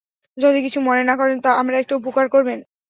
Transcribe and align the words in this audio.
যদি 0.37 0.59
কিছু 0.61 0.79
মনে 0.81 1.03
না 1.03 1.15
করেন 1.17 1.37
আমার 1.53 1.73
একটা 1.75 1.93
উপকার 1.95 2.25
করবেন। 2.29 2.59